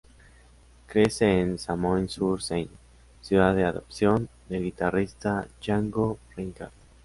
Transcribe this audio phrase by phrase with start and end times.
[0.87, 2.71] Crece en Samois-sur-Seine,
[3.21, 6.73] ciudad de adopción del guitarrista Django Reinhardt.